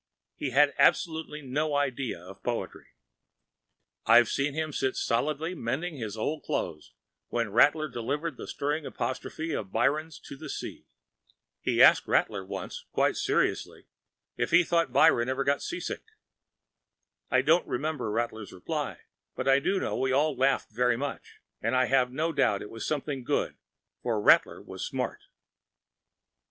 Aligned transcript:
He 0.35 0.49
had 0.49 0.73
absolutely 0.79 1.43
no 1.43 1.75
idea 1.75 2.19
of 2.19 2.41
poetry. 2.41 2.87
I’ve 4.07 4.27
seen 4.29 4.55
him 4.55 4.73
sit 4.73 4.95
stolidly 4.95 5.53
by, 5.53 5.59
mending 5.59 5.95
his 5.97 6.17
old 6.17 6.41
clothes, 6.41 6.93
when 7.27 7.51
Rattler 7.51 7.87
delivered 7.87 8.35
that 8.37 8.47
stirring 8.47 8.83
apostrophe 8.83 9.51
of 9.51 9.71
Byron’s 9.71 10.17
to 10.21 10.35
the 10.35 10.45
ocean. 10.45 10.85
He 11.61 11.83
asked 11.83 12.07
Rattler 12.07 12.43
once, 12.43 12.85
quite 12.91 13.15
seriously, 13.15 13.85
if 14.37 14.49
he 14.49 14.63
thought 14.63 14.91
Byron 14.91 15.27
was 15.27 15.47
ever 15.47 15.59
seasick. 15.59 16.01
I 17.29 17.43
don’t 17.43 17.67
remember 17.67 18.09
Rattler’s 18.09 18.51
reply, 18.51 19.01
but 19.35 19.47
I 19.47 19.59
know 19.59 19.95
we 19.95 20.11
all 20.11 20.35
laughed 20.35 20.71
very 20.71 20.97
much, 20.97 21.41
and 21.61 21.75
I 21.75 21.85
have 21.85 22.11
no 22.11 22.31
doubt 22.33 22.63
it 22.63 22.71
was 22.71 22.87
something 22.87 23.23
good, 23.23 23.55
for 24.01 24.19
Rattler 24.19 24.63
was 24.63 24.83
smart. 24.83 25.21